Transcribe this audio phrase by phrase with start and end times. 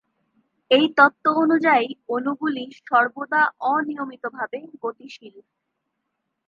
[0.71, 5.35] এই তত্ত্ব অনুযায়ী অণুগুলি সর্বদা অনিয়মিতভাবে গতিশীল।